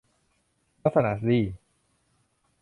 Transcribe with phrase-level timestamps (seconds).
[0.83, 1.43] ลักษณะสี่